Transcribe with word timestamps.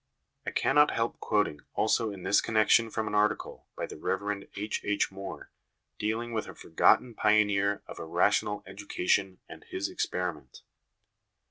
I 0.47 0.49
cannot 0.49 0.89
help 0.89 1.19
quoting 1.19 1.61
also 1.75 2.09
in 2.09 2.23
this 2.23 2.41
connection 2.41 2.89
from 2.89 3.05
an 3.07 3.13
article 3.13 3.67
1 3.75 3.75
by 3.75 3.85
the 3.85 3.97
Rev. 3.97 4.47
H. 4.55 4.81
H. 4.83 5.11
Moore 5.11 5.51
dealing 5.99 6.33
with 6.33 6.47
a 6.47 6.55
forgotten 6.55 7.13
pioneer 7.13 7.83
of 7.85 7.99
a 7.99 8.05
rational 8.05 8.63
education 8.65 9.41
and 9.47 9.63
his 9.65 9.89
experiment. 9.89 10.63